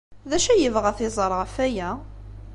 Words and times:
D 0.29 0.31
acu 0.37 0.49
ay 0.51 0.61
yebɣa 0.61 0.87
ad 0.89 0.95
t-iẓer 0.97 1.31
ɣef 1.41 1.53
waya? 1.59 1.89